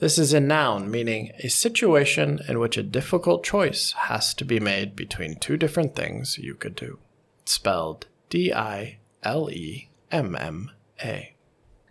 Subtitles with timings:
[0.00, 4.60] This is a noun meaning a situation in which a difficult choice has to be
[4.60, 6.98] made between two different things you could do.
[7.42, 10.68] It's spelled D I L E M M
[11.02, 11.34] A.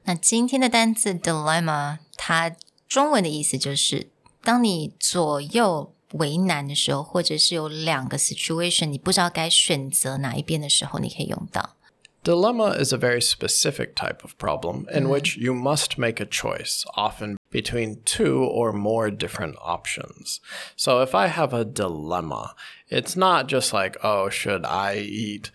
[0.04, 2.55] 那今天的单词 dilemma，它
[2.88, 4.09] 中文的意思就是，
[4.44, 11.76] 当你左右为难的时候，或者是有两个 situation，你不知道该选择哪一边的时候，你可以用到。
[12.23, 15.12] Dilemma is a very specific type of problem in mm-hmm.
[15.12, 20.41] which you must make a choice, often between two or more different options.
[20.76, 22.54] So if I have a dilemma,
[22.88, 25.51] it's not just like, oh, should I eat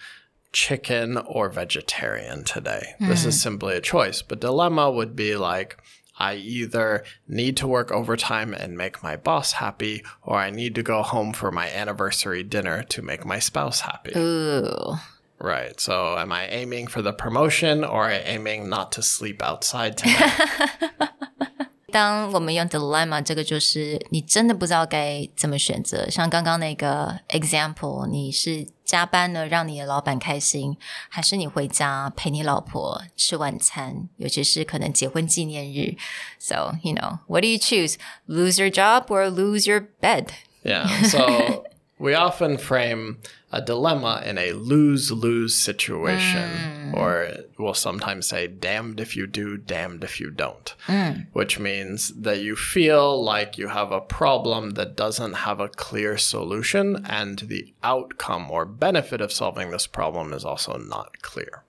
[0.51, 2.95] chicken or vegetarian today?
[2.99, 3.43] This is mm.
[3.43, 4.21] simply a choice.
[4.21, 5.77] But dilemma would be like,
[6.17, 10.83] I either need to work overtime and make my boss happy, or I need to
[10.83, 14.13] go home for my anniversary dinner to make my spouse happy.
[14.17, 14.95] Ooh.
[15.38, 15.80] Right.
[15.80, 21.10] So am I aiming for the promotion or aiming not to sleep outside tonight?
[21.92, 26.08] 当我们用 dilemma，这个就是你真的不知道该怎么选择。
[26.08, 30.76] 像刚刚那个 example，你是加班了让你的老板开心，
[31.08, 34.08] 还是你回家陪你老婆吃晚餐？
[34.18, 35.96] 尤其是可能结婚纪念日。
[36.38, 37.96] So you know, what do you choose?
[38.28, 40.26] Lose your job or lose your bed?
[40.62, 40.86] yeah.
[41.04, 41.63] So
[41.97, 43.19] we often frame
[43.51, 46.95] a dilemma in a lose lose situation, hmm.
[46.95, 51.11] or we'll sometimes say, damned if you do, damned if you don't, hmm.
[51.31, 56.17] which means that you feel like you have a problem that doesn't have a clear
[56.17, 61.63] solution, and the outcome or benefit of solving this problem is also not clear.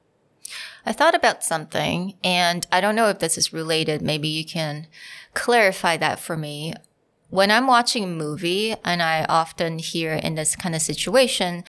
[0.85, 4.03] I thought about something, and I don't know if this is related.
[4.03, 4.87] Maybe you can
[5.35, 6.75] clarify that for me.
[7.29, 11.65] When I'm watching a movie, and I often hear in this kind of situation,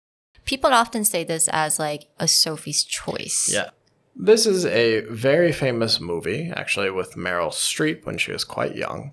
[0.46, 3.50] people often say this as like a Sophie's choice.
[3.52, 3.70] Yeah.
[4.16, 9.12] This is a very famous movie, actually, with Meryl Streep when she was quite young,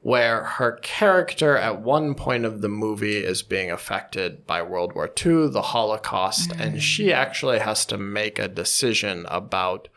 [0.00, 5.06] where her character at one point of the movie is being affected by World War
[5.06, 6.80] II, the Holocaust, and mm.
[6.80, 9.88] she actually has to make a decision about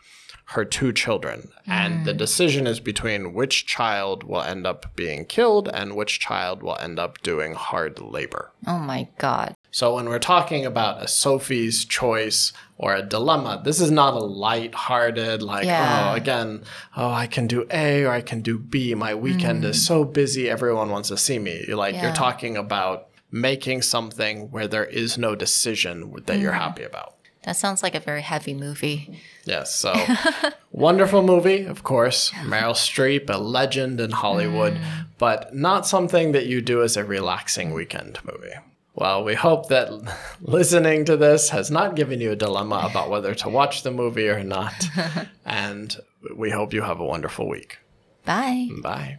[0.52, 1.50] her two children.
[1.66, 2.18] And the mm.
[2.18, 7.00] decision is between which child will end up being killed and which child will end
[7.00, 8.52] up doing hard labor.
[8.68, 9.56] Oh my God.
[9.72, 14.20] So when we're talking about a Sophie's choice or a dilemma, this is not a
[14.20, 16.12] light-hearted like, oh, Yeah.
[16.12, 16.64] oh, again,
[16.98, 18.94] oh, I can do A or I can do B.
[18.94, 19.88] My weekend is mm.
[19.88, 21.64] so busy, everyone wants to see me.
[21.66, 22.08] You're like Yeah.
[22.08, 26.60] you're talking about making something where there is no decision that you're mm.
[26.60, 27.16] happy about.
[27.44, 29.20] That sounds like a very heavy movie.
[29.46, 29.94] Yes, so
[30.72, 32.30] wonderful movie, of course.
[32.32, 35.06] Meryl Streep, a legend in Hollywood, mm.
[35.18, 38.54] but not something that you do as a relaxing weekend movie.
[38.94, 39.90] Well, we hope that
[40.42, 44.30] listening to this has not given you a dilemma about whether to watch the movie
[44.30, 44.88] or not.
[45.46, 45.96] and
[46.36, 47.80] we hope you have a wonderful week.
[48.26, 48.70] Bye.
[48.84, 49.18] Bye.